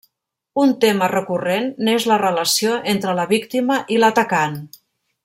Un 0.61 0.71
tema 0.85 1.09
recurrent 1.11 1.67
n'és 1.87 2.07
la 2.13 2.17
relació 2.23 2.79
entre 2.95 3.15
la 3.21 3.27
víctima 3.37 3.79
i 3.97 4.01
l'atacant. 4.01 4.59